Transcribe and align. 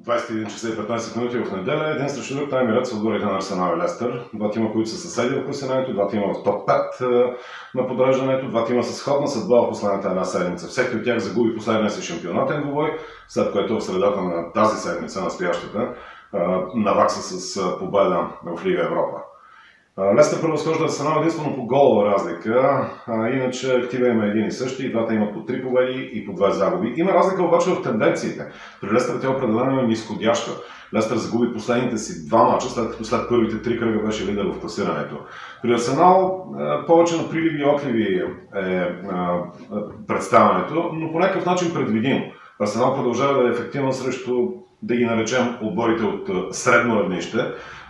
21 0.00 0.50
часа 0.50 0.68
и 0.68 0.72
15 0.72 1.16
минути 1.16 1.38
в 1.38 1.56
неделя. 1.56 1.90
Един 1.90 2.08
срещу 2.08 2.34
друг 2.34 2.50
тайм 2.50 2.84
са 2.84 2.96
отборите 2.96 3.24
на 3.24 3.36
Арсенал 3.36 3.76
и 3.76 3.82
Лестър. 3.82 4.24
Два 4.34 4.50
тима, 4.50 4.72
които 4.72 4.90
са 4.90 4.96
съседи 4.96 5.34
в 5.34 5.44
класирането, 5.44 5.92
два 5.92 6.08
тима 6.08 6.34
в 6.34 6.42
топ 6.42 6.68
5 6.68 7.36
на 7.74 7.86
подреждането, 7.86 8.48
два 8.48 8.64
тима 8.64 8.82
с 8.82 8.94
сходна 8.94 9.28
съдба 9.28 9.60
в 9.60 9.68
последната 9.68 10.08
една 10.08 10.24
седмица. 10.24 10.68
Всеки 10.68 10.96
от 10.96 11.04
тях 11.04 11.18
загуби 11.18 11.56
последния 11.56 11.90
си 11.90 12.02
шампионатен 12.02 12.62
двубой, 12.62 12.98
след 13.28 13.52
което 13.52 13.76
в 13.76 13.84
средата 13.84 14.20
на 14.20 14.52
тази 14.52 14.76
седмица, 14.76 15.22
настоящата, 15.22 15.94
навакса 16.74 17.22
с 17.22 17.78
победа 17.78 18.28
в 18.44 18.66
Лига 18.66 18.82
Европа. 18.82 19.18
Лестър 19.98 20.40
превъзхожда 20.40 20.84
Арсенал 20.84 21.18
единствено 21.18 21.56
по 21.56 21.66
голова 21.66 22.12
разлика, 22.12 22.86
а, 23.06 23.28
иначе 23.28 23.72
актива 23.76 24.08
има 24.08 24.26
един 24.26 24.46
и 24.46 24.52
същи, 24.52 24.86
и 24.86 24.90
двата 24.90 25.14
имат 25.14 25.34
по 25.34 25.44
три 25.44 25.62
победи 25.62 26.10
и 26.12 26.26
по 26.26 26.32
две 26.32 26.50
загуби. 26.50 26.94
Има 26.96 27.12
разлика 27.12 27.42
обаче 27.42 27.70
в 27.70 27.82
тенденциите. 27.82 28.46
При 28.80 28.92
Лестър 28.92 29.20
тя 29.20 29.30
определено 29.30 29.80
е 29.80 29.86
нисходяща. 29.86 30.50
Лестър 30.94 31.16
загуби 31.16 31.52
последните 31.52 31.98
си 31.98 32.28
два 32.28 32.44
мача, 32.44 32.68
след 32.68 32.90
като 32.90 33.04
след 33.04 33.28
първите 33.28 33.62
три 33.62 33.78
кръга 33.78 34.06
беше 34.06 34.26
лидер 34.26 34.44
в 34.44 34.60
класирането. 34.60 35.16
При 35.62 35.72
Арсенал 35.72 36.46
повече 36.86 37.16
на 37.16 37.30
приливи 37.30 37.62
и 37.62 37.66
отливи 37.66 38.22
е 38.56 39.02
представянето, 40.08 40.90
но 40.92 41.12
по 41.12 41.18
някакъв 41.18 41.46
начин 41.46 41.74
предвидимо. 41.74 42.24
Арсенал 42.60 42.94
продължава 42.94 43.42
да 43.42 43.48
е 43.48 43.52
ефективен 43.52 43.92
срещу 43.92 44.48
да 44.82 44.96
ги 44.96 45.04
наречем 45.04 45.56
отборите 45.62 46.04
от 46.04 46.54
средно 46.54 47.00
равнище, 47.00 47.38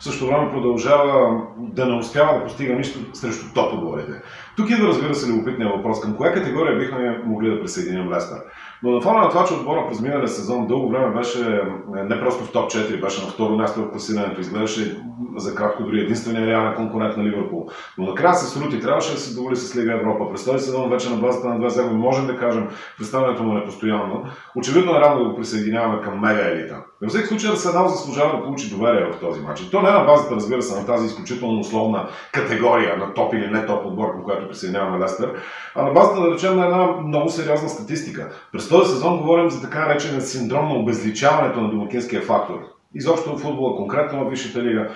в 0.00 0.04
същото 0.04 0.30
време 0.30 0.50
продължава 0.50 1.40
да 1.58 1.86
не 1.86 1.94
успява 1.94 2.38
да 2.38 2.44
постига 2.44 2.74
нищо 2.74 2.98
срещу 3.12 3.54
топ 3.54 3.74
отборите. 3.74 4.12
Тук 4.56 4.70
идва, 4.70 4.88
разбира 4.88 5.14
се, 5.14 5.32
любопитния 5.32 5.68
въпрос 5.68 6.00
към 6.00 6.16
коя 6.16 6.32
категория 6.32 6.78
бихме 6.78 7.22
могли 7.24 7.50
да 7.50 7.60
присъединим 7.60 8.12
Лестър. 8.12 8.38
Но 8.82 8.90
на 8.90 9.00
фона 9.00 9.18
на 9.18 9.28
това, 9.28 9.44
че 9.44 9.54
отбора 9.54 9.86
през 9.88 10.00
миналия 10.00 10.28
сезон 10.28 10.66
дълго 10.66 10.88
време 10.88 11.14
беше 11.14 11.62
не 11.94 12.20
просто 12.20 12.44
в 12.44 12.52
топ 12.52 12.70
4, 12.70 13.00
беше 13.00 13.24
на 13.24 13.30
второ 13.30 13.56
място 13.56 13.80
в 13.80 13.90
класирането, 13.90 14.40
изглеждаше 14.40 15.02
за 15.36 15.54
кратко 15.54 15.82
дори 15.82 16.00
единствения 16.00 16.46
реален 16.46 16.74
конкурент 16.74 17.16
на 17.16 17.24
Ливърпул. 17.24 17.68
Но 17.98 18.06
накрая 18.06 18.34
се 18.34 18.58
срути, 18.58 18.80
трябваше 18.80 19.12
да 19.12 19.18
се 19.18 19.34
доволи 19.34 19.56
с 19.56 19.76
Лига 19.76 19.92
Европа. 19.92 20.30
През 20.30 20.44
този 20.44 20.64
сезон 20.64 20.90
вече 20.90 21.10
на 21.10 21.16
базата 21.16 21.48
на 21.48 21.58
две 21.58 21.68
загуби 21.68 21.96
можем 21.96 22.26
да 22.26 22.38
кажем, 22.38 22.68
представянето 22.98 23.42
му 23.42 23.58
е 23.58 23.64
постоянно. 23.64 24.24
Очевидно 24.56 24.96
е 24.96 25.00
рано 25.00 25.24
да 25.24 25.30
го 25.30 25.36
присъединяваме 25.36 26.02
към 26.02 26.20
мега 26.20 26.48
елита. 26.48 26.81
Във 27.02 27.10
всеки 27.10 27.26
случай 27.26 27.50
Арсенал 27.50 27.88
заслужава 27.88 28.36
да 28.36 28.42
получи 28.42 28.70
доверие 28.70 29.12
в 29.12 29.20
този 29.20 29.40
матч. 29.40 29.60
И 29.60 29.70
то 29.70 29.82
не 29.82 29.90
на 29.90 30.04
базата, 30.04 30.34
разбира 30.34 30.62
се, 30.62 30.80
на 30.80 30.86
тази 30.86 31.06
изключително 31.06 31.60
условна 31.60 32.08
категория 32.32 32.96
на 32.96 33.14
топ 33.14 33.34
или 33.34 33.50
не 33.50 33.66
топ 33.66 33.86
отбор, 33.86 34.12
към 34.12 34.24
която 34.24 34.48
присъединяваме 34.48 35.04
Лестър, 35.04 35.42
а 35.74 35.82
на 35.82 35.90
базата, 35.90 36.20
да 36.20 36.34
речем, 36.34 36.56
на 36.56 36.64
една 36.64 36.86
много 36.86 37.30
сериозна 37.30 37.68
статистика. 37.68 38.32
През 38.52 38.68
този 38.68 38.90
сезон 38.90 39.18
говорим 39.18 39.50
за 39.50 39.62
така 39.62 39.78
наречен 39.78 40.20
синдром 40.20 40.68
на 40.68 40.74
обезличаването 40.74 41.60
на 41.60 41.70
домакинския 41.70 42.22
фактор. 42.22 42.58
Изобщо 42.94 43.36
в 43.36 43.40
футбола, 43.40 43.76
конкретно 43.76 44.24
в 44.24 44.30
Висшата 44.30 44.62
лига. 44.62 44.90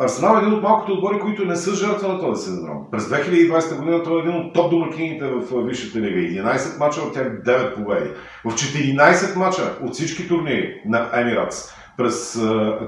Арсенал 0.00 0.36
е 0.36 0.38
един 0.38 0.52
от 0.52 0.62
малкото 0.62 0.92
отбори, 0.92 1.18
които 1.18 1.44
не 1.44 1.56
са 1.56 1.74
жертва 1.74 2.08
на 2.08 2.20
този 2.20 2.44
синдром. 2.44 2.86
През 2.90 3.04
2020 3.04 3.78
година 3.78 4.02
той 4.02 4.16
е 4.16 4.20
един 4.20 4.40
от 4.40 4.54
топ 4.54 4.70
домакините 4.70 5.26
в 5.26 5.66
Висшата 5.66 6.00
лига. 6.00 6.42
11 6.42 6.78
мача 6.78 7.00
от 7.00 7.14
тях 7.14 7.26
9 7.26 7.74
победи. 7.74 8.10
В 8.44 8.48
14 8.48 9.36
мача 9.36 9.78
от 9.82 9.94
всички 9.94 10.28
турнири 10.28 10.82
на 10.86 11.10
Емиратс 11.14 11.79
през 12.00 12.40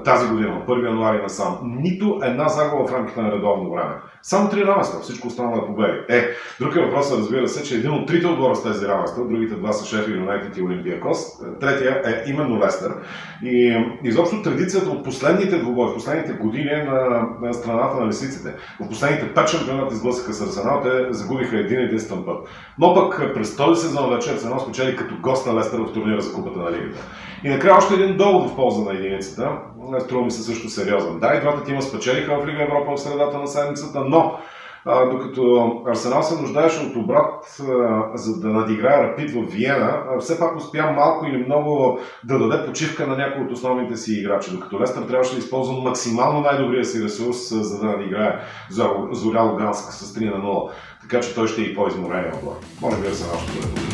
тази 0.05 0.27
година, 0.27 0.57
от 0.57 0.67
1 0.67 0.85
януари 0.85 1.21
насам, 1.21 1.57
нито 1.63 2.19
една 2.23 2.49
загуба 2.49 2.87
в 2.87 2.93
рамките 2.93 3.21
на 3.21 3.31
редовно 3.31 3.71
време. 3.71 3.93
Само 4.21 4.49
три 4.49 4.65
равенства, 4.65 4.99
всичко 4.99 5.27
останало 5.27 5.57
е 5.57 5.65
победи. 5.67 5.97
Е, 6.09 6.27
друг 6.59 6.75
е 6.75 6.91
разбира 7.17 7.47
се, 7.47 7.63
че 7.63 7.75
един 7.75 7.91
от 7.91 8.07
трите 8.07 8.27
отбора 8.27 8.55
с 8.55 8.63
тези 8.63 8.87
равенства, 8.87 9.27
другите 9.27 9.55
два 9.55 9.73
са 9.73 9.85
Шефи 9.85 10.11
Юнайтед 10.11 10.57
и 10.57 10.61
Олимпиакос, 10.61 11.17
третия 11.59 12.01
е 12.05 12.29
именно 12.29 12.59
Лестър. 12.59 12.93
И 13.43 13.83
изобщо 14.03 14.41
традицията 14.41 14.89
от 14.89 15.03
последните 15.03 15.57
двубои, 15.57 15.93
последните 15.93 16.33
години 16.33 16.69
е 16.69 16.83
на, 16.83 17.27
на 17.41 17.53
страната 17.53 17.99
на 17.99 18.07
лисиците. 18.07 18.53
В 18.81 18.89
последните 18.89 19.33
пет 19.33 19.47
шампионата 19.47 19.93
изблъсъка 19.93 20.33
с 20.33 20.41
Арсенал, 20.41 20.81
те 20.83 21.13
загубиха 21.13 21.57
един 21.57 21.79
единствен 21.79 22.23
път. 22.25 22.47
Но 22.79 22.93
пък 22.93 23.33
през 23.33 23.55
този 23.55 23.81
сезон 23.81 24.09
вече 24.09 24.31
Арсенал 24.31 24.59
спечели 24.59 24.95
като 24.95 25.15
гост 25.21 25.47
на 25.47 25.55
Лестър 25.55 25.79
в 25.79 25.93
турнира 25.93 26.21
за 26.21 26.33
Купата 26.33 26.59
на 26.59 26.71
Лигата. 26.71 26.99
И 27.43 27.49
накрая 27.49 27.77
още 27.77 27.93
един 27.93 28.17
довод 28.17 28.49
в 28.49 28.55
полза 28.55 28.81
на 28.81 28.93
единицата. 29.05 29.51
Струва 29.99 30.25
ми 30.25 30.31
се 30.31 30.43
също 30.43 30.69
сериозен. 30.69 31.19
Да, 31.19 31.33
и 31.35 31.41
двата 31.41 31.63
тима 31.63 31.81
спечелиха 31.81 32.39
в 32.39 32.47
Лига 32.47 32.63
Европа 32.63 32.95
в 32.95 32.99
средата 32.99 33.37
на 33.37 33.47
седмицата, 33.47 33.99
но 33.99 34.39
а, 34.85 35.05
докато 35.05 35.71
Арсенал 35.87 36.23
се 36.23 36.41
нуждаеше 36.41 36.85
от 36.85 36.95
обрат, 36.95 37.61
а, 37.61 38.03
за 38.17 38.39
да 38.39 38.47
надиграе 38.47 39.03
Рапид 39.03 39.31
в 39.31 39.51
Виена, 39.51 40.03
а, 40.09 40.19
все 40.19 40.39
пак 40.39 40.57
успя 40.57 40.91
малко 40.91 41.25
или 41.25 41.45
много 41.45 41.99
да 42.23 42.39
даде 42.39 42.65
почивка 42.65 43.07
на 43.07 43.17
някои 43.17 43.43
от 43.43 43.51
основните 43.51 43.97
си 43.97 44.13
играчи, 44.13 44.51
докато 44.51 44.81
Лестър 44.81 45.03
трябваше 45.03 45.33
да 45.33 45.39
използва 45.39 45.81
максимално 45.81 46.41
най-добрия 46.41 46.85
си 46.85 47.03
ресурс, 47.03 47.51
а, 47.51 47.63
за 47.63 47.79
да 47.79 47.85
надиграе 47.85 48.39
Зоря 49.11 49.41
Луганск 49.41 49.93
с 49.93 50.13
3 50.13 50.25
на 50.25 50.43
0. 50.43 50.71
Така 51.01 51.19
че 51.19 51.35
той 51.35 51.47
ще 51.47 51.61
е 51.61 51.65
и 51.65 51.75
по-изморен 51.75 52.33
отбор. 52.33 52.55
Може 52.81 52.97
би 52.97 53.07
Арсенал 53.07 53.37
ще 53.37 53.51
бъде 53.51 53.93